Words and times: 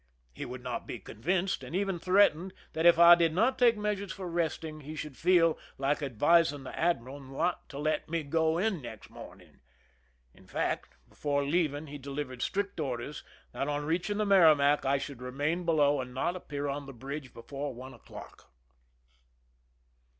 He 0.33 0.45
would 0.45 0.63
not 0.63 0.87
be 0.87 0.97
convinced, 0.97 1.63
a,nd 1.63 1.75
even 1.75 1.99
threatened 1.99 2.55
that 2.73 2.87
if 2.87 2.97
I 2.97 3.13
did 3.13 3.35
not 3.35 3.59
take 3.59 3.77
measures 3.77 4.15
J'or 4.15 4.33
resting 4.33 4.81
he 4.81 4.95
should 4.95 5.15
feel 5.15 5.59
like 5.77 5.99
advis 5.99 6.51
ing 6.51 6.63
the 6.63 6.75
admiral 6.75 7.19
not 7.19 7.69
to 7.69 7.77
let 7.77 8.09
me 8.09 8.23
go 8.23 8.57
in 8.57 8.81
next 8.81 9.11
morning. 9.11 9.59
In 10.33 10.47
fact, 10.47 10.95
before 11.07 11.43
leaving 11.45 11.85
he 11.85 11.99
delivered 11.99 12.41
strict 12.41 12.79
orders 12.79 13.23
that 13.51 13.67
on 13.67 13.85
reaching 13.85 14.17
the 14.17 14.25
Merrimac 14.25 14.85
I 14.85 14.97
should 14.97 15.21
remain 15.21 15.65
below 15.65 16.01
and 16.01 16.15
not 16.15 16.35
appear 16.35 16.67
on 16.67 16.87
the 16.87 16.93
bridge 16.93 17.31
before 17.31 17.71
one 17.75 17.93
o'clock. 17.93 18.51